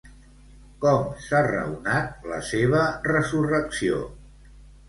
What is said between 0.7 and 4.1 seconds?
Com s'ha raonat la seva resurrecció?